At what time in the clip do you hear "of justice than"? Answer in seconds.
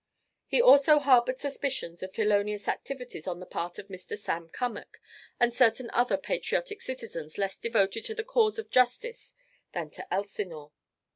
8.57-9.91